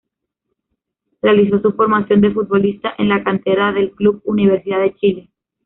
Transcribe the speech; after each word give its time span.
Realizó 1.21 1.61
su 1.61 1.73
formación 1.73 2.21
de 2.21 2.31
futbolista 2.31 2.95
en 2.97 3.09
la 3.09 3.23
cantera 3.23 3.71
del 3.71 3.91
club 3.91 4.19
Universidad 4.25 4.79
de 4.79 4.95
Chile. 4.95 5.29